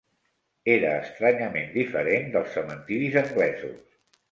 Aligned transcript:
Era 0.75 0.93
estranyament 1.01 1.69
diferent 1.77 2.33
dels 2.39 2.51
cementiris 2.57 3.21
anglesos 3.25 3.79